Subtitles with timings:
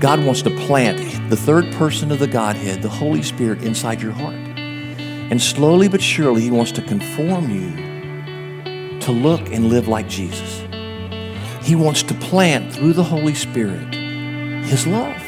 [0.00, 4.12] God wants to plant the third person of the Godhead, the Holy Spirit, inside your
[4.12, 4.36] heart.
[4.36, 10.62] And slowly but surely, He wants to conform you to look and live like Jesus.
[11.66, 13.92] He wants to plant through the Holy Spirit
[14.64, 15.20] His love.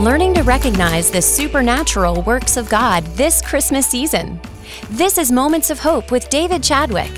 [0.00, 4.40] Learning to recognize the supernatural works of God this Christmas season.
[4.90, 7.12] This is Moments of Hope with David Chadwick.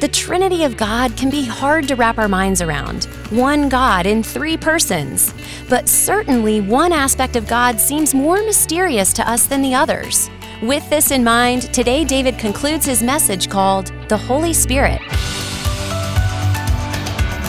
[0.00, 3.06] The Trinity of God can be hard to wrap our minds around.
[3.30, 5.32] One God in three persons.
[5.70, 10.28] But certainly one aspect of God seems more mysterious to us than the others.
[10.60, 15.00] With this in mind, today David concludes his message called The Holy Spirit.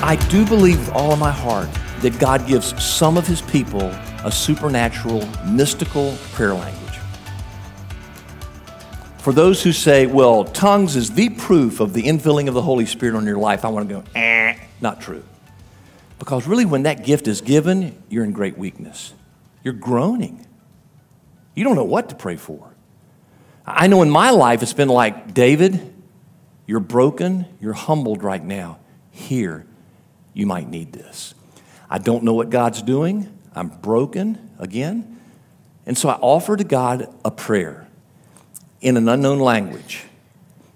[0.01, 1.69] I do believe with all of my heart
[1.99, 3.89] that God gives some of his people
[4.23, 6.99] a supernatural, mystical prayer language.
[9.17, 12.85] For those who say, well, tongues is the proof of the infilling of the Holy
[12.85, 15.23] Spirit on your life, I want to go, eh, not true.
[16.19, 19.13] Because really, when that gift is given, you're in great weakness.
[19.63, 20.45] You're groaning.
[21.55, 22.73] You don't know what to pray for.
[23.65, 25.93] I know in my life it's been like, David,
[26.67, 28.79] you're broken, you're humbled right now.
[29.11, 29.65] Here,
[30.33, 31.33] you might need this.
[31.89, 33.37] I don't know what God's doing.
[33.53, 35.19] I'm broken again.
[35.85, 37.87] And so I offer to God a prayer
[38.81, 40.03] in an unknown language.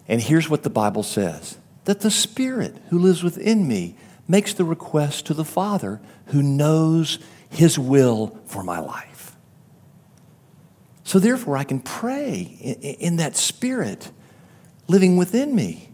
[0.08, 3.96] And here's what the Bible says that the Spirit who lives within me
[4.30, 9.36] makes the request to the Father who knows his will for my life.
[11.04, 12.42] So therefore, I can pray
[13.00, 14.12] in, that Spirit
[14.88, 15.90] living within me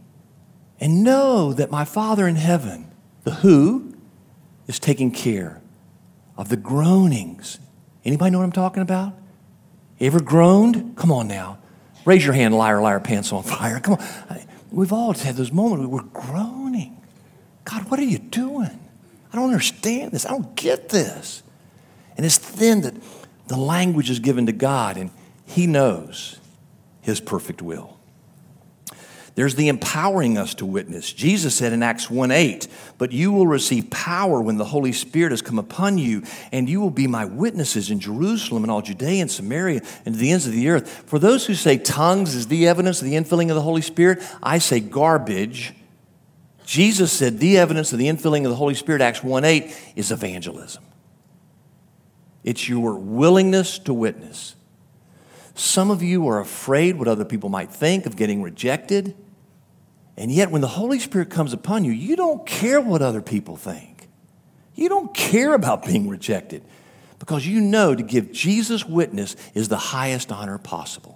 [0.79, 2.91] and know that my Father in heaven,
[3.23, 3.95] the who,
[4.67, 5.61] is taking care
[6.37, 7.59] of the groanings.
[8.03, 9.13] Anybody know what I'm talking about?
[9.99, 10.97] You ever groaned?
[10.97, 11.59] Come on now.
[12.03, 13.79] Raise your hand, liar, liar, pants on fire.
[13.79, 14.39] Come on.
[14.69, 17.01] We've all had those moments where we're groaning.
[17.65, 18.79] God, what are you doing?
[19.33, 20.25] I don't understand this.
[20.25, 21.43] I don't get this.
[22.15, 22.93] And it's then that
[23.47, 25.11] the language is given to God, and
[25.45, 26.39] He knows
[27.01, 27.95] His perfect will.
[29.35, 31.11] There's the empowering us to witness.
[31.11, 35.31] Jesus said in Acts 1 8, But you will receive power when the Holy Spirit
[35.31, 36.23] has come upon you,
[36.53, 40.19] and you will be my witnesses in Jerusalem and all Judea and Samaria and to
[40.19, 40.89] the ends of the earth.
[41.05, 44.23] For those who say tongues is the evidence of the infilling of the Holy Spirit,
[44.41, 45.73] I say garbage.
[46.65, 50.11] Jesus said the evidence of the infilling of the Holy Spirit, Acts 1 8, is
[50.11, 50.83] evangelism.
[52.43, 54.55] It's your willingness to witness.
[55.53, 59.15] Some of you are afraid what other people might think of getting rejected.
[60.17, 63.55] And yet, when the Holy Spirit comes upon you, you don't care what other people
[63.55, 64.07] think.
[64.75, 66.63] You don't care about being rejected
[67.19, 71.14] because you know to give Jesus witness is the highest honor possible.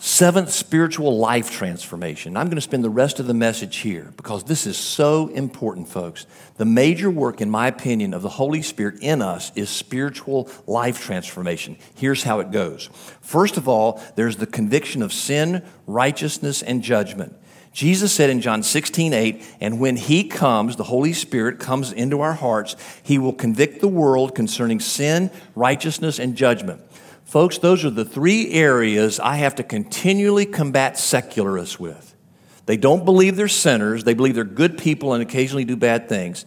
[0.00, 2.36] Seventh, spiritual life transformation.
[2.36, 5.88] I'm going to spend the rest of the message here because this is so important,
[5.88, 6.24] folks.
[6.56, 11.00] The major work, in my opinion, of the Holy Spirit in us is spiritual life
[11.00, 11.78] transformation.
[11.96, 12.88] Here's how it goes.
[13.20, 17.36] First of all, there's the conviction of sin, righteousness, and judgment.
[17.72, 22.20] Jesus said in John 16, 8, and when He comes, the Holy Spirit comes into
[22.20, 26.82] our hearts, He will convict the world concerning sin, righteousness, and judgment.
[27.28, 32.16] Folks, those are the three areas I have to continually combat secularists with.
[32.64, 36.46] They don't believe they're sinners, they believe they're good people and occasionally do bad things.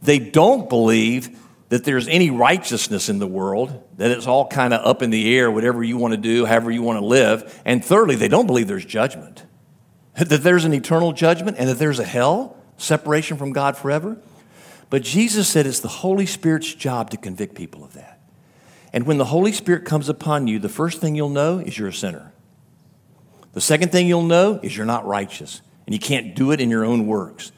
[0.00, 1.36] They don't believe
[1.70, 5.36] that there's any righteousness in the world, that it's all kind of up in the
[5.36, 7.60] air, whatever you want to do, however you want to live.
[7.64, 9.44] And thirdly, they don't believe there's judgment,
[10.14, 14.16] that there's an eternal judgment and that there's a hell, separation from God forever.
[14.90, 18.09] But Jesus said it's the Holy Spirit's job to convict people of that.
[18.92, 21.88] And when the Holy Spirit comes upon you, the first thing you'll know is you're
[21.88, 22.32] a sinner.
[23.52, 26.70] The second thing you'll know is you're not righteous, and you can't do it in
[26.70, 27.52] your own works.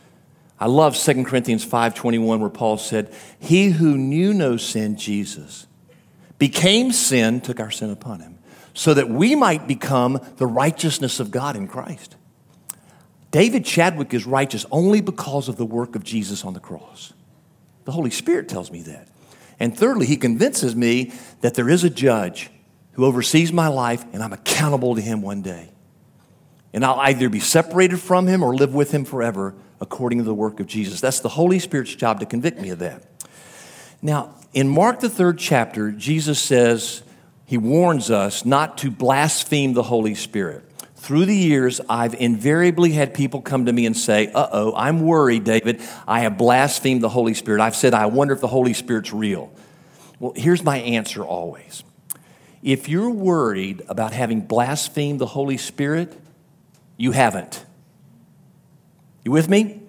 [0.58, 5.66] I love 2 Corinthians 5:21 where Paul said, "He who knew no sin, Jesus,
[6.38, 8.38] became sin, took our sin upon him,
[8.74, 12.16] so that we might become the righteousness of God in Christ."
[13.30, 17.12] David Chadwick is righteous only because of the work of Jesus on the cross.
[17.84, 19.08] The Holy Spirit tells me that.
[19.60, 22.50] And thirdly, he convinces me that there is a judge
[22.92, 25.70] who oversees my life and I'm accountable to him one day.
[26.72, 30.34] And I'll either be separated from him or live with him forever according to the
[30.34, 31.00] work of Jesus.
[31.00, 33.02] That's the Holy Spirit's job to convict me of that.
[34.00, 37.02] Now, in Mark, the third chapter, Jesus says,
[37.44, 40.64] he warns us not to blaspheme the Holy Spirit.
[41.02, 45.00] Through the years, I've invariably had people come to me and say, Uh oh, I'm
[45.00, 45.80] worried, David.
[46.06, 47.60] I have blasphemed the Holy Spirit.
[47.60, 49.52] I've said, I wonder if the Holy Spirit's real.
[50.20, 51.82] Well, here's my answer always.
[52.62, 56.16] If you're worried about having blasphemed the Holy Spirit,
[56.96, 57.66] you haven't.
[59.24, 59.82] You with me?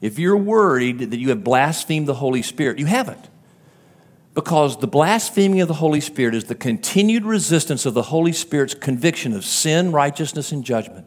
[0.00, 3.28] If you're worried that you have blasphemed the Holy Spirit, you haven't.
[4.36, 8.74] Because the blaspheming of the Holy Spirit is the continued resistance of the Holy Spirit's
[8.74, 11.06] conviction of sin, righteousness, and judgment.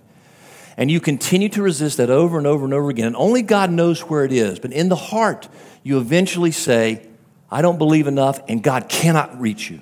[0.76, 3.06] And you continue to resist that over and over and over again.
[3.06, 4.58] And only God knows where it is.
[4.58, 5.48] But in the heart,
[5.84, 7.08] you eventually say,
[7.52, 9.82] I don't believe enough, and God cannot reach you.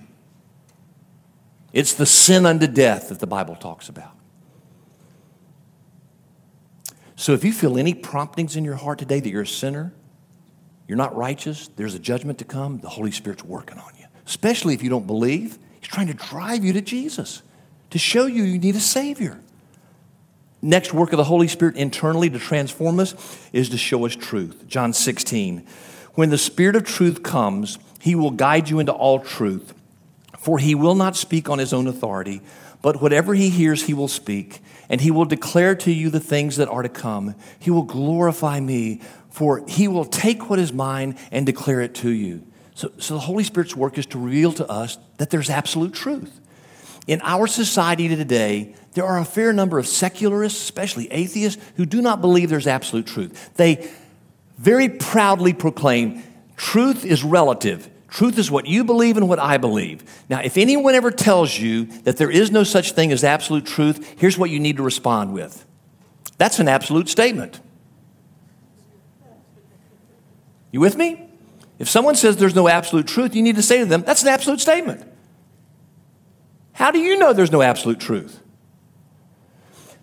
[1.72, 4.12] It's the sin unto death that the Bible talks about.
[7.16, 9.94] So if you feel any promptings in your heart today that you're a sinner,
[10.88, 14.06] you're not righteous, there's a judgment to come, the Holy Spirit's working on you.
[14.26, 17.44] Especially if you don't believe, He's trying to drive you to Jesus,
[17.92, 19.40] to show you you need a Savior.
[20.62, 23.16] Next work of the Holy Spirit internally to transform us
[23.54, 24.68] is to show us truth.
[24.68, 25.66] John 16.
[26.16, 29.74] When the Spirit of truth comes, He will guide you into all truth.
[30.40, 32.42] For He will not speak on His own authority,
[32.82, 36.58] but whatever He hears, He will speak and he will declare to you the things
[36.58, 37.36] that are to come.
[37.60, 39.02] He will glorify me,
[39.38, 42.44] for he will take what is mine and declare it to you.
[42.74, 46.40] So, so the Holy Spirit's work is to reveal to us that there's absolute truth.
[47.06, 52.02] In our society today, there are a fair number of secularists, especially atheists, who do
[52.02, 53.52] not believe there's absolute truth.
[53.58, 53.88] They
[54.58, 56.24] very proudly proclaim
[56.56, 57.92] truth is relative.
[58.08, 60.04] Truth is what you believe and what I believe.
[60.32, 64.16] Now, if anyone ever tells you that there is no such thing as absolute truth,
[64.18, 65.64] here's what you need to respond with
[66.40, 67.60] that's an absolute statement.
[70.78, 71.28] You with me?
[71.80, 74.28] If someone says there's no absolute truth, you need to say to them, that's an
[74.28, 75.04] absolute statement.
[76.74, 78.40] How do you know there's no absolute truth?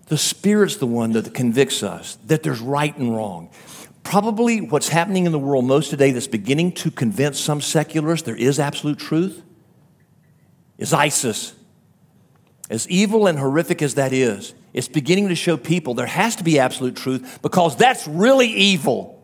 [0.07, 3.51] The Spirit's the one that convicts us that there's right and wrong.
[4.03, 8.35] Probably what's happening in the world most today that's beginning to convince some secularists there
[8.35, 9.43] is absolute truth
[10.77, 11.53] is ISIS.
[12.69, 16.43] As evil and horrific as that is, it's beginning to show people there has to
[16.43, 19.14] be absolute truth because that's really evil.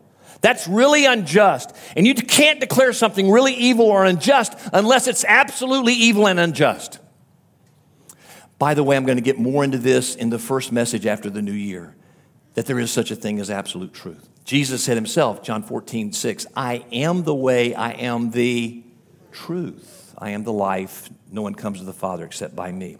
[0.42, 1.74] That's really unjust.
[1.96, 6.98] And you can't declare something really evil or unjust unless it's absolutely evil and unjust.
[8.58, 11.30] By the way, I'm going to get more into this in the first message after
[11.30, 11.96] the new year
[12.54, 14.28] that there is such a thing as absolute truth.
[14.44, 18.82] Jesus said himself, John 14, 6, I am the way, I am the
[19.30, 21.08] truth, I am the life.
[21.30, 22.98] No one comes to the Father except by me.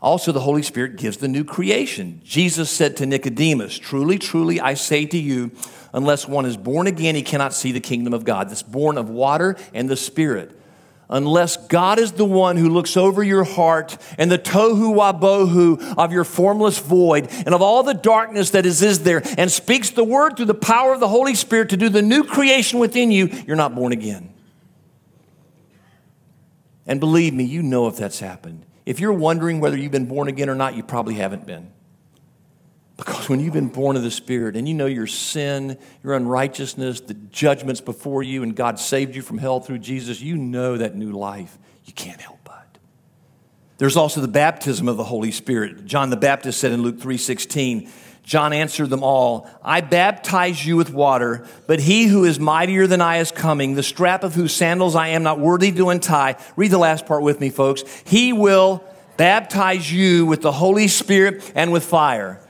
[0.00, 2.20] Also, the Holy Spirit gives the new creation.
[2.24, 5.50] Jesus said to Nicodemus, Truly, truly, I say to you,
[5.92, 8.48] unless one is born again, he cannot see the kingdom of God.
[8.48, 10.58] That's born of water and the Spirit
[11.10, 16.12] unless God is the one who looks over your heart and the tohu wabohu of
[16.12, 20.04] your formless void and of all the darkness that is, is there and speaks the
[20.04, 23.28] word through the power of the Holy Spirit to do the new creation within you,
[23.46, 24.32] you're not born again.
[26.86, 28.64] And believe me, you know if that's happened.
[28.86, 31.70] If you're wondering whether you've been born again or not, you probably haven't been.
[32.98, 37.00] Because when you've been born of the Spirit and you know your sin, your unrighteousness,
[37.00, 40.96] the judgments before you, and God saved you from hell through Jesus, you know that
[40.96, 41.56] new life.
[41.84, 42.78] You can't help but.
[43.78, 45.86] There's also the baptism of the Holy Spirit.
[45.86, 47.88] John the Baptist said in Luke 3:16,
[48.24, 53.00] John answered them all, I baptize you with water, but he who is mightier than
[53.00, 56.36] I is coming, the strap of whose sandals I am not worthy to untie.
[56.56, 57.84] Read the last part with me, folks.
[58.04, 58.82] He will
[59.16, 62.40] baptize you with the Holy Spirit and with fire.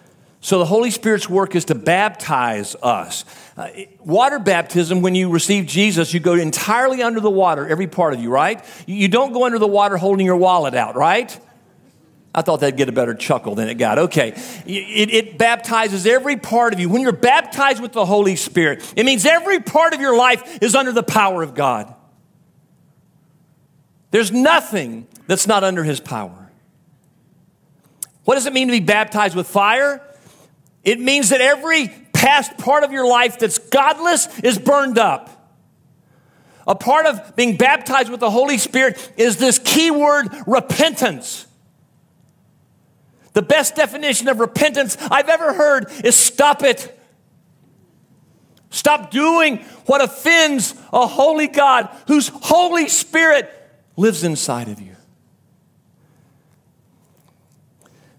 [0.40, 3.25] So the Holy Spirit's work is to baptize us.
[3.56, 8.15] Uh, water baptism, when you receive Jesus, you go entirely under the water, every part
[8.15, 8.65] of you, right?
[8.86, 11.36] You don't go under the water holding your wallet out, right?
[12.34, 13.98] I thought that'd get a better chuckle than it got.
[13.98, 14.29] Okay.
[14.65, 16.89] It, it, baptizes every part of you.
[16.89, 20.77] When you're baptized with the Holy Spirit, it means every part of your life is
[20.77, 21.93] under the power of God.
[24.12, 26.51] There's nothing that's not under His power.
[28.24, 30.01] What does it mean to be baptized with fire?
[30.88, 35.28] It means that every past part of your life that's godless is burned up.
[36.66, 41.46] A part of being baptized with the Holy Spirit is this key word repentance.
[43.34, 46.98] The best definition of repentance I've ever heard is stop it.
[48.70, 53.52] Stop doing what offends a holy God whose Holy Spirit
[53.98, 54.96] lives inside of you.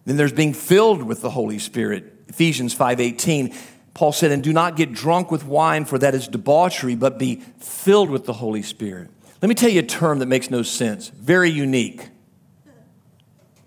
[0.05, 2.17] Then there's being filled with the Holy Spirit.
[2.29, 3.53] Ephesians 5:18,
[3.93, 7.41] Paul said, "And do not get drunk with wine, for that is debauchery, but be
[7.57, 9.09] filled with the Holy Spirit."
[9.41, 11.09] Let me tell you a term that makes no sense.
[11.09, 12.09] Very unique.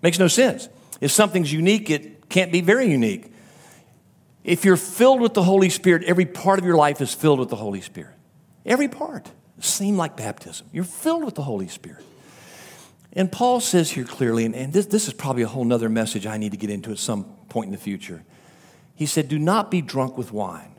[0.01, 0.69] Makes no sense.
[1.01, 3.31] If something's unique, it can't be very unique.
[4.43, 7.49] If you're filled with the Holy Spirit, every part of your life is filled with
[7.49, 8.13] the Holy Spirit.
[8.65, 9.31] Every part.
[9.59, 10.67] Same like baptism.
[10.73, 12.03] You're filled with the Holy Spirit.
[13.13, 16.25] And Paul says here clearly, and, and this, this is probably a whole nother message
[16.25, 18.23] I need to get into at some point in the future.
[18.95, 20.73] He said, Do not be drunk with wine,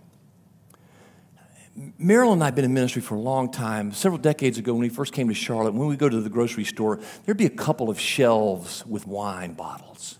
[1.98, 3.90] Marilyn and I have been in ministry for a long time.
[3.90, 6.64] Several decades ago, when we first came to Charlotte, when we go to the grocery
[6.64, 10.18] store, there'd be a couple of shelves with wine bottles.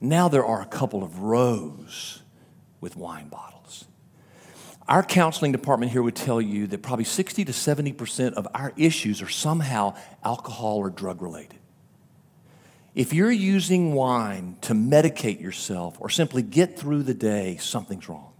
[0.00, 2.22] Now there are a couple of rows
[2.80, 3.84] with wine bottles.
[4.88, 9.20] Our counseling department here would tell you that probably 60 to 70% of our issues
[9.20, 11.58] are somehow alcohol or drug related.
[12.94, 18.32] If you're using wine to medicate yourself or simply get through the day, something's wrong.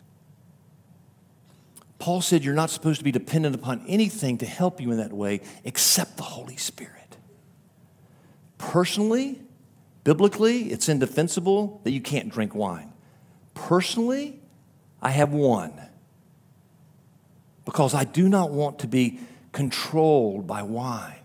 [1.99, 5.13] Paul said you're not supposed to be dependent upon anything to help you in that
[5.13, 7.17] way except the Holy Spirit.
[8.59, 9.41] Personally,
[10.05, 12.93] biblically, it's indefensible that you can't drink wine.
[13.55, 14.41] Personally,
[15.01, 15.81] I have one
[17.65, 19.21] because I do not want to be
[19.53, 21.21] controlled by wine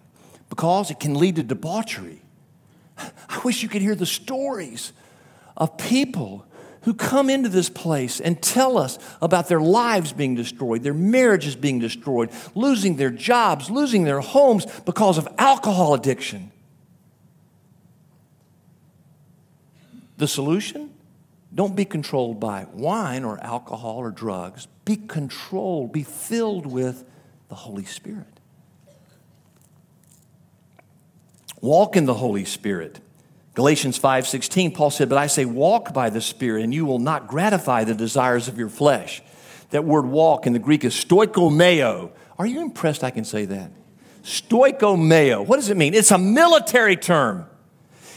[0.50, 2.22] because it can lead to debauchery.
[2.98, 4.94] I wish you could hear the stories
[5.56, 6.46] of people
[6.82, 11.56] who come into this place and tell us about their lives being destroyed, their marriages
[11.56, 16.52] being destroyed, losing their jobs, losing their homes because of alcohol addiction.
[20.18, 20.94] The solution?
[21.54, 24.68] Don't be controlled by wine or alcohol or drugs.
[24.86, 27.04] Be controlled, be filled with
[27.50, 28.37] the Holy Spirit.
[31.62, 33.00] Walk in the Holy Spirit.
[33.54, 37.28] Galatians 5:16 Paul said, "But I say walk by the Spirit and you will not
[37.28, 39.24] gratify the desires of your flesh."
[39.72, 42.12] That word walk in the Greek is stoikomeo.
[42.38, 43.72] Are you impressed I can say that?
[44.24, 45.46] Stoikomeo.
[45.46, 45.94] What does it mean?
[45.94, 47.48] It's a military term.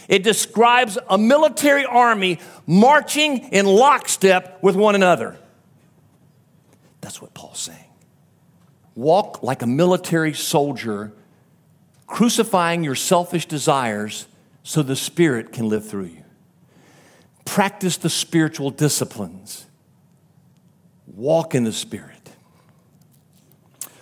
[0.09, 5.39] It describes a military army marching in lockstep with one another.
[7.01, 7.79] That's what Paul's saying.
[8.95, 11.13] Walk like a military soldier,
[12.11, 14.27] crucifying your selfish desires
[14.65, 16.25] so the Spirit can live through you.
[17.45, 19.65] Practice the spiritual disciplines.
[21.07, 22.31] Walk in the Spirit.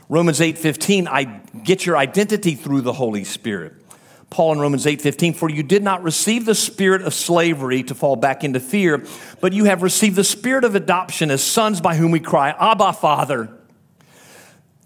[0.08, 1.24] Romans 8:15, I
[1.64, 3.74] get your identity through the Holy Spirit.
[4.30, 8.16] Paul in Romans 8:15, for you did not receive the spirit of slavery to fall
[8.16, 9.04] back into fear,
[9.40, 12.94] but you have received the spirit of adoption as sons by whom we cry, Abba,
[12.94, 13.50] Father.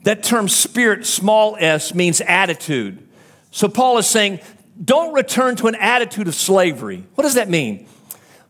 [0.02, 3.08] That term spirit, small s, means attitude.
[3.52, 4.40] So Paul is saying,
[4.82, 7.04] don't return to an attitude of slavery.
[7.14, 7.86] What does that mean?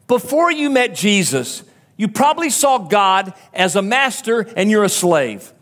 [0.06, 1.64] Before you met Jesus,
[1.97, 5.52] you probably saw God as a master and you're a slave.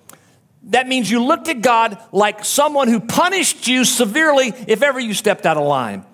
[0.64, 5.14] That means you looked at God like someone who punished you severely if ever you
[5.14, 6.04] stepped out of line.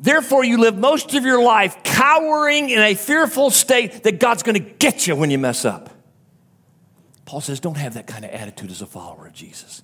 [0.00, 4.54] Therefore, you live most of your life cowering in a fearful state that God's going
[4.54, 5.90] to get you when you mess up.
[7.24, 9.82] Paul says, don't have that kind of attitude as a follower of Jesus,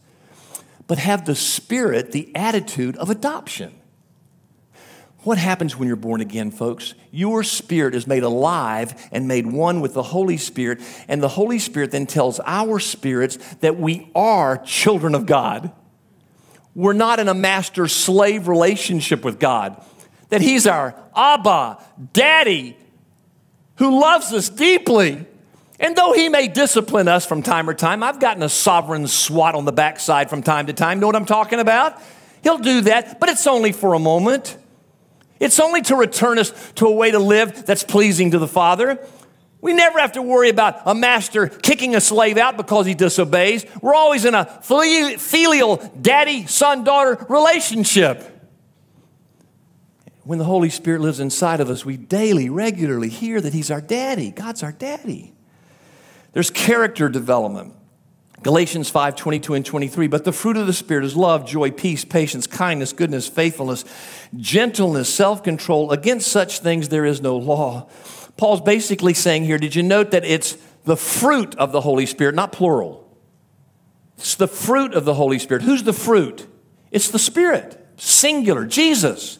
[0.87, 3.75] but have the spirit, the attitude of adoption.
[5.25, 6.93] What happens when you're born again, folks?
[7.11, 11.59] Your spirit is made alive and made one with the Holy Spirit, and the Holy
[11.59, 15.73] Spirit then tells our spirits that we are children of God.
[16.75, 19.83] We're not in a master slave relationship with God,
[20.29, 22.77] that He's our Abba, Daddy,
[23.77, 25.27] who loves us deeply.
[25.81, 29.55] And though He may discipline us from time to time, I've gotten a sovereign swat
[29.55, 31.01] on the backside from time to time.
[31.01, 32.01] Know what I'm talking about?
[32.43, 34.57] He'll do that, but it's only for a moment.
[35.41, 38.99] It's only to return us to a way to live that's pleasing to the Father.
[39.61, 43.65] We never have to worry about a master kicking a slave out because he disobeys.
[43.81, 48.31] We're always in a filial daddy son daughter relationship.
[50.23, 53.83] When the Holy Spirit lives inside of us, we daily, regularly hear that He's our
[53.83, 54.31] daddy.
[54.31, 55.34] God's our daddy.
[56.35, 57.75] There's character development.
[58.43, 60.07] Galatians 5 22 and 23.
[60.09, 63.85] But the fruit of the Spirit is love, joy, peace, patience, kindness, goodness, faithfulness,
[64.37, 65.91] gentleness, self control.
[65.91, 67.89] Against such things there is no law.
[68.37, 72.35] Paul's basically saying here, did you note that it's the fruit of the Holy Spirit,
[72.35, 73.01] not plural?
[74.19, 75.63] It's the fruit of the Holy Spirit.
[75.63, 76.47] Who's the fruit?
[76.91, 79.39] It's the Spirit, singular, Jesus.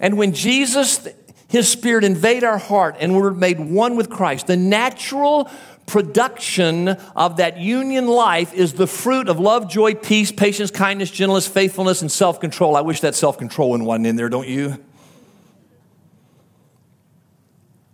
[0.00, 1.06] And when Jesus,
[1.48, 5.50] his Spirit invade our heart and we're made one with Christ, the natural
[5.88, 11.48] production of that union life is the fruit of love, joy, peace, patience, kindness, gentleness,
[11.48, 12.76] faithfulness, and self control.
[12.76, 14.84] I wish that self control one wasn't in there, don't you?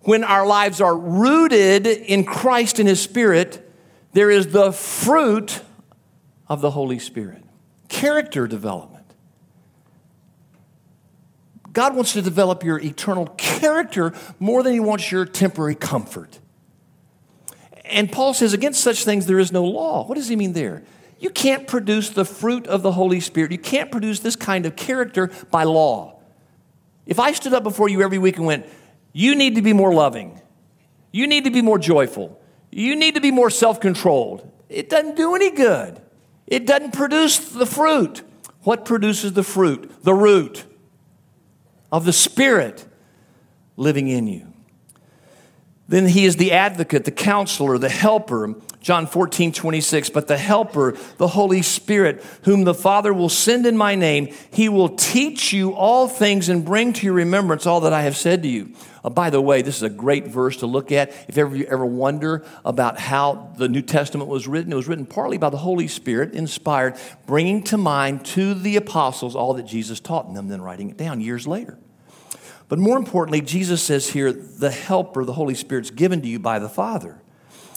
[0.00, 3.66] When our lives are rooted in Christ and His Spirit,
[4.12, 5.62] there is the fruit
[6.46, 7.42] of the Holy Spirit
[7.88, 9.06] character development.
[11.72, 16.40] God wants to develop your eternal character more than He wants your temporary comfort.
[17.84, 20.06] And Paul says, against such things there is no law.
[20.06, 20.82] What does he mean there?
[21.18, 23.52] You can't produce the fruit of the Holy Spirit.
[23.52, 26.20] You can't produce this kind of character by law.
[27.06, 28.66] If I stood up before you every week and went,
[29.12, 30.40] You need to be more loving,
[31.12, 35.16] you need to be more joyful, you need to be more self controlled, it doesn't
[35.16, 36.00] do any good.
[36.46, 38.22] It doesn't produce the fruit.
[38.62, 40.02] What produces the fruit?
[40.02, 40.64] The root
[41.90, 42.86] of the Spirit
[43.76, 44.53] living in you.
[45.86, 48.54] Then he is the advocate, the counselor, the helper.
[48.80, 50.10] John 14, 26.
[50.10, 54.68] But the helper, the Holy Spirit, whom the Father will send in my name, he
[54.68, 58.42] will teach you all things and bring to your remembrance all that I have said
[58.42, 58.74] to you.
[59.02, 61.10] Uh, by the way, this is a great verse to look at.
[61.28, 65.04] If ever you ever wonder about how the New Testament was written, it was written
[65.04, 70.00] partly by the Holy Spirit, inspired, bringing to mind to the apostles all that Jesus
[70.00, 71.78] taught them, then writing it down years later.
[72.74, 76.58] But more importantly, Jesus says here, the helper, the Holy Spirit's given to you by
[76.58, 77.22] the Father.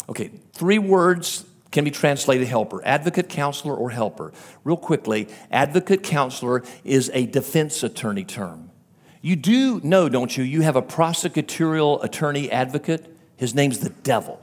[0.09, 4.33] Okay, three words can be translated helper advocate, counselor, or helper.
[4.63, 8.71] Real quickly, advocate, counselor is a defense attorney term.
[9.21, 10.43] You do know, don't you?
[10.43, 13.05] You have a prosecutorial attorney advocate.
[13.35, 14.41] His name's the devil.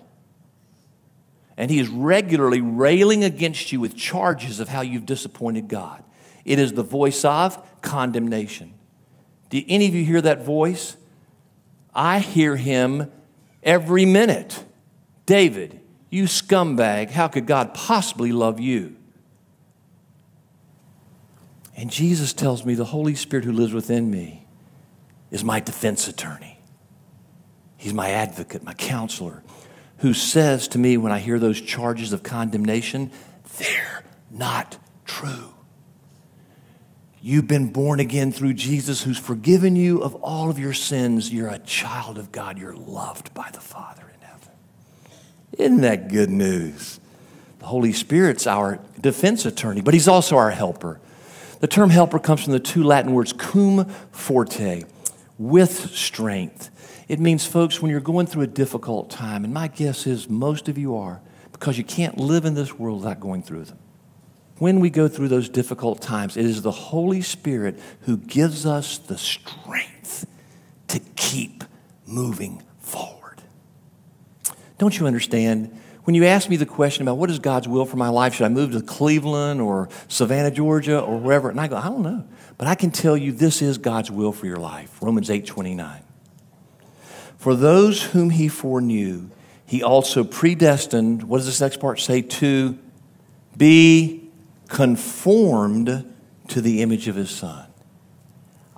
[1.57, 6.05] And he is regularly railing against you with charges of how you've disappointed God.
[6.45, 8.74] It is the voice of condemnation.
[9.51, 10.97] Do any of you hear that voice?
[11.95, 13.11] I hear him
[13.63, 14.65] every minute.
[15.27, 18.97] David, you scumbag, how could God possibly love you?
[21.77, 24.47] And Jesus tells me the Holy Spirit who lives within me
[25.31, 26.59] is my defense attorney.
[27.77, 29.43] He's my advocate, my counselor,
[29.99, 33.11] who says to me when I hear those charges of condemnation,
[33.59, 35.54] they're not true.
[37.27, 41.33] You've been born again through Jesus who's forgiven you of all of your sins.
[41.33, 42.59] You're a child of God.
[42.59, 44.51] You're loved by the Father in heaven.
[45.57, 47.01] Isn't that good news?
[47.61, 51.01] The Holy Spirit's our defense attorney, but He's also our helper.
[51.61, 54.83] The term helper comes from the two Latin words cum forte,
[55.39, 56.69] with strength.
[57.09, 60.69] It means, folks, when you're going through a difficult time, and my guess is most
[60.69, 63.79] of you are, because you can't live in this world without going through them
[64.59, 68.99] when we go through those difficult times, it is the Holy Spirit who gives us
[68.99, 70.27] the strength
[70.89, 71.65] to keep
[72.07, 73.43] moving forward.
[74.79, 75.77] Don't you understand?
[76.05, 78.45] When you ask me the question about what is God's will for my life, should
[78.45, 81.51] I move to Cleveland or Savannah, Georgia, or wherever?
[81.51, 82.25] And I go, I don't know.
[82.57, 84.99] But I can tell you this is God's will for your life.
[85.03, 86.03] Romans 8 29.
[87.39, 89.31] For those whom he foreknew,
[89.67, 92.23] he also predestined, what does this next part say?
[92.23, 92.79] To
[93.57, 94.24] be
[94.75, 96.13] conformed
[96.49, 97.69] to the image of his son.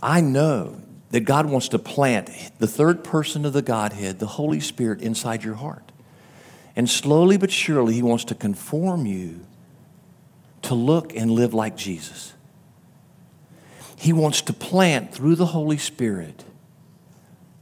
[0.02, 4.60] I know that God wants to plant the third person of the Godhead, the Holy
[4.60, 5.92] Spirit, inside your heart.
[6.76, 9.40] And slowly but surely, he wants to conform you
[10.60, 12.34] to look and live like Jesus.
[13.96, 16.44] He wants to plant through the Holy Spirit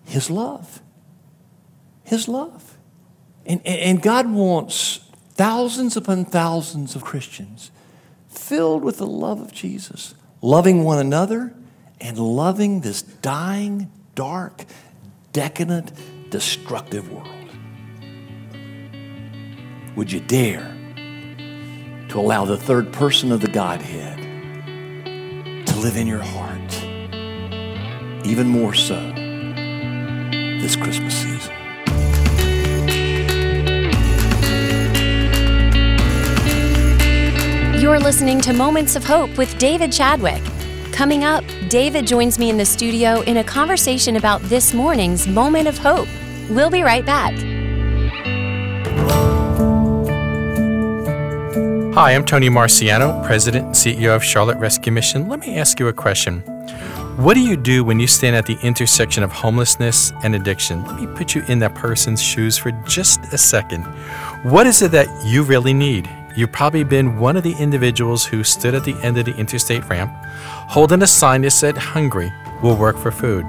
[0.06, 0.82] his love.
[2.02, 2.76] His love.
[3.46, 7.70] And, and God wants thousands upon thousands of Christians
[8.34, 11.54] filled with the love of Jesus, loving one another
[12.00, 14.64] and loving this dying, dark,
[15.32, 15.92] decadent,
[16.30, 17.28] destructive world.
[19.96, 20.76] Would you dare
[22.08, 24.18] to allow the third person of the Godhead
[25.66, 26.84] to live in your heart,
[28.26, 29.00] even more so
[30.60, 31.63] this Christmas season?
[37.84, 40.42] You're listening to Moments of Hope with David Chadwick.
[40.90, 45.68] Coming up, David joins me in the studio in a conversation about this morning's Moment
[45.68, 46.08] of Hope.
[46.48, 47.34] We'll be right back.
[51.92, 55.28] Hi, I'm Tony Marciano, President and CEO of Charlotte Rescue Mission.
[55.28, 56.40] Let me ask you a question.
[57.18, 60.86] What do you do when you stand at the intersection of homelessness and addiction?
[60.86, 63.82] Let me put you in that person's shoes for just a second.
[64.42, 66.08] What is it that you really need?
[66.36, 69.88] You've probably been one of the individuals who stood at the end of the interstate
[69.88, 70.12] ramp,
[70.68, 73.46] holding a sign that said, Hungry, will work for food.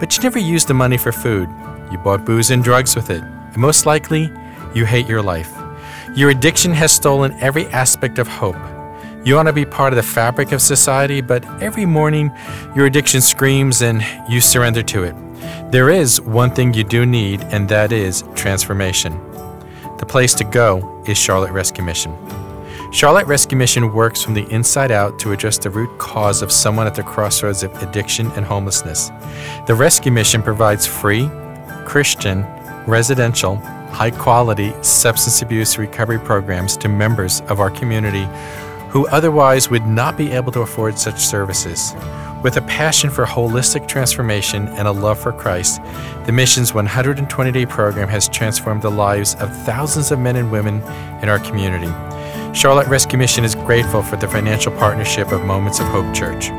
[0.00, 1.48] But you never used the money for food.
[1.92, 3.22] You bought booze and drugs with it.
[3.22, 4.32] And most likely,
[4.74, 5.52] you hate your life.
[6.16, 8.56] Your addiction has stolen every aspect of hope.
[9.24, 12.32] You want to be part of the fabric of society, but every morning
[12.74, 15.14] your addiction screams and you surrender to it.
[15.70, 19.33] There is one thing you do need, and that is transformation.
[19.98, 22.16] The place to go is Charlotte Rescue Mission.
[22.90, 26.86] Charlotte Rescue Mission works from the inside out to address the root cause of someone
[26.86, 29.10] at the crossroads of addiction and homelessness.
[29.66, 31.30] The Rescue Mission provides free,
[31.84, 32.44] Christian,
[32.86, 33.56] residential,
[33.90, 38.26] high quality substance abuse recovery programs to members of our community
[38.90, 41.94] who otherwise would not be able to afford such services.
[42.44, 45.80] With a passion for holistic transformation and a love for Christ,
[46.26, 50.82] the mission's 120 day program has transformed the lives of thousands of men and women
[51.22, 51.90] in our community.
[52.54, 56.50] Charlotte Rescue Mission is grateful for the financial partnership of Moments of Hope Church.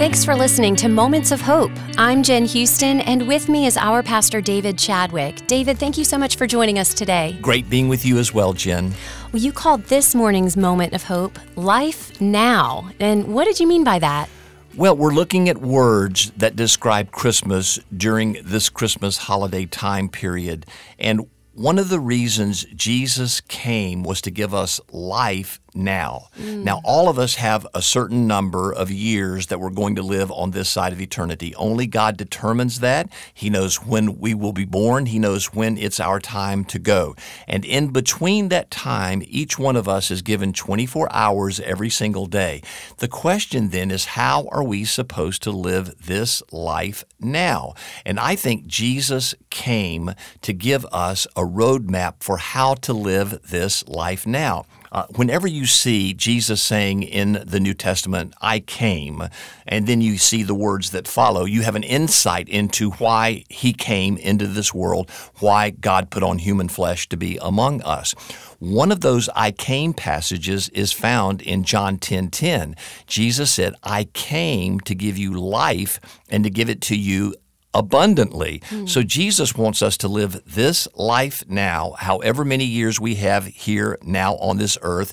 [0.00, 1.70] Thanks for listening to Moments of Hope.
[1.98, 5.46] I'm Jen Houston, and with me is our pastor, David Chadwick.
[5.46, 7.38] David, thank you so much for joining us today.
[7.42, 8.94] Great being with you as well, Jen.
[9.30, 12.88] Well, you called this morning's Moment of Hope Life Now.
[12.98, 14.30] And what did you mean by that?
[14.74, 20.64] Well, we're looking at words that describe Christmas during this Christmas holiday time period.
[20.98, 26.28] And one of the reasons Jesus came was to give us life now.
[26.38, 26.64] Mm.
[26.64, 30.30] Now, all of us have a certain number of years that we're going to live
[30.32, 31.54] on this side of eternity.
[31.54, 33.08] Only God determines that.
[33.32, 37.14] He knows when we will be born, He knows when it's our time to go.
[37.46, 42.26] And in between that time, each one of us is given 24 hours every single
[42.26, 42.62] day.
[42.98, 47.74] The question then is how are we supposed to live this life now?
[48.04, 53.86] And I think Jesus came to give us a roadmap for how to live this
[53.88, 54.66] life now.
[54.92, 59.28] Uh, whenever you see Jesus saying in the New Testament, I came,
[59.66, 63.72] and then you see the words that follow, you have an insight into why he
[63.72, 68.12] came into this world, why God put on human flesh to be among us.
[68.58, 72.10] One of those I came passages is found in John 10:10.
[72.10, 72.76] 10, 10.
[73.06, 77.34] Jesus said, "I came to give you life and to give it to you
[77.74, 78.60] abundantly.
[78.70, 78.88] Mm.
[78.88, 83.98] So Jesus wants us to live this life now, however many years we have here
[84.02, 85.12] now on this earth,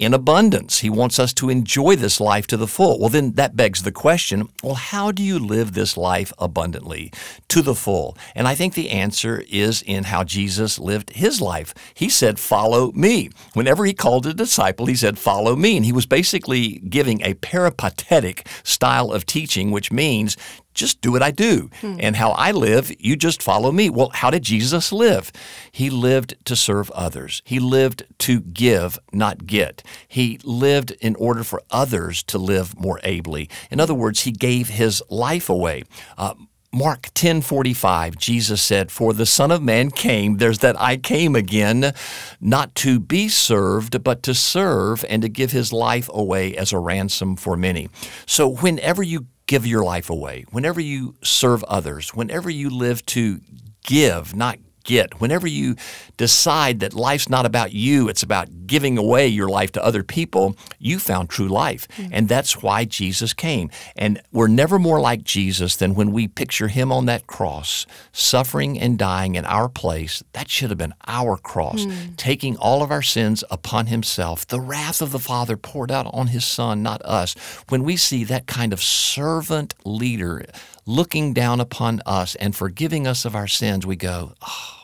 [0.00, 0.78] in abundance.
[0.78, 2.98] He wants us to enjoy this life to the full.
[2.98, 7.12] Well, then that begs the question well, how do you live this life abundantly
[7.48, 8.16] to the full?
[8.34, 11.74] And I think the answer is in how Jesus lived his life.
[11.92, 13.28] He said, Follow me.
[13.52, 15.76] Whenever he called a disciple, he said, Follow me.
[15.76, 20.38] And he was basically giving a peripatetic style of teaching, which means
[20.74, 21.70] just do what I do.
[21.80, 21.96] Hmm.
[21.98, 23.90] And how I live, you just follow me.
[23.90, 25.32] Well, how did Jesus live?
[25.70, 27.42] He lived to serve others.
[27.44, 29.82] He lived to give, not get.
[30.08, 33.48] He lived in order for others to live more ably.
[33.70, 35.82] In other words, he gave his life away.
[36.16, 36.34] Uh,
[36.72, 41.92] Mark 10:45 Jesus said for the son of man came there's that I came again
[42.40, 46.78] not to be served but to serve and to give his life away as a
[46.78, 47.88] ransom for many.
[48.24, 53.40] So whenever you give your life away, whenever you serve others, whenever you live to
[53.82, 54.60] give, not
[54.90, 55.20] get.
[55.20, 55.76] Whenever you
[56.16, 60.56] decide that life's not about you, it's about giving away your life to other people,
[60.78, 61.86] you found true life.
[61.88, 62.10] Mm-hmm.
[62.12, 63.70] And that's why Jesus came.
[63.96, 68.78] And we're never more like Jesus than when we picture him on that cross, suffering
[68.78, 70.22] and dying in our place.
[70.32, 72.14] That should have been our cross, mm-hmm.
[72.16, 74.46] taking all of our sins upon himself.
[74.46, 77.34] The wrath of the Father poured out on his Son, not us.
[77.68, 80.44] When we see that kind of servant leader,
[80.86, 84.79] looking down upon us and forgiving us of our sins, we go, oh,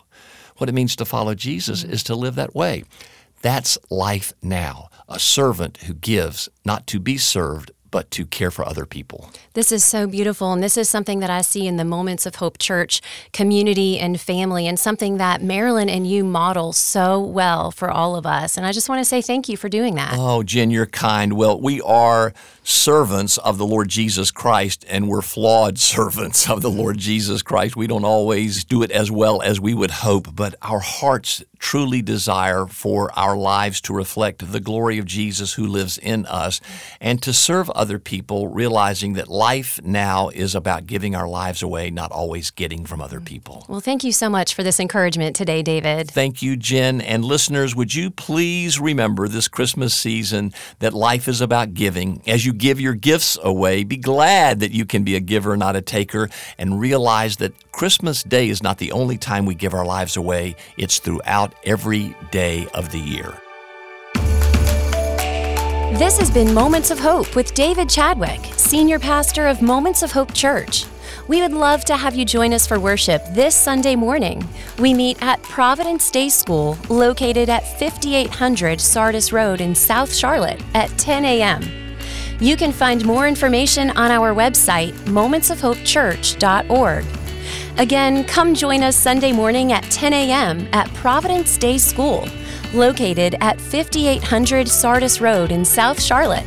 [0.59, 1.93] what it means to follow Jesus mm-hmm.
[1.93, 2.85] is to live that way.
[3.43, 4.89] That's life now.
[5.09, 9.31] A servant who gives, not to be served, but to care for other people.
[9.55, 10.53] This is so beautiful.
[10.53, 13.01] And this is something that I see in the Moments of Hope Church
[13.33, 18.27] community and family, and something that Marilyn and you model so well for all of
[18.27, 18.57] us.
[18.57, 20.15] And I just want to say thank you for doing that.
[20.17, 21.35] Oh, Jen, you're kind.
[21.35, 22.35] Well, we are
[22.67, 27.77] servants of the Lord Jesus Christ, and we're flawed servants of the Lord Jesus Christ.
[27.77, 32.03] We don't always do it as well as we would hope, but our hearts truly
[32.03, 36.61] desire for our lives to reflect the glory of Jesus who lives in us
[37.01, 41.91] and to serve other people, realizing that life now is about giving our lives away,
[41.91, 43.65] not always getting from other people.
[43.69, 46.11] Well, thank you so much for this encouragement today, David.
[46.11, 47.01] Thank you, Jen.
[47.01, 52.23] And listeners, would you please remember this Christmas season that life is about giving?
[52.27, 55.77] As you give your gifts away, be glad that you can be a giver, not
[55.77, 59.85] a taker, and realize that Christmas Day is not the only time we give our
[59.85, 63.35] lives away, it's throughout every day of the year.
[65.99, 70.35] This has been Moments of Hope with David Chadwick, Senior Pastor of Moments of Hope
[70.35, 70.85] Church.
[71.29, 74.47] We would love to have you join us for worship this Sunday morning.
[74.79, 80.91] We meet at Providence Day School, located at 5800 Sardis Road in South Charlotte at
[80.99, 81.86] 10 a.m.
[82.41, 87.05] You can find more information on our website, momentsofhopechurch.org.
[87.79, 90.69] Again, come join us Sunday morning at 10 a.m.
[90.73, 92.29] at Providence Day School,
[92.75, 96.45] located at 5800 Sardis Road in South Charlotte.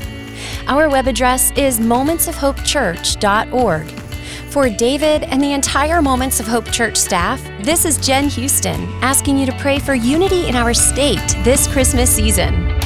[0.67, 3.89] Our web address is momentsofhopechurch.org.
[4.49, 9.37] For David and the entire Moments of Hope Church staff, this is Jen Houston asking
[9.37, 12.78] you to pray for unity in our state this Christmas season.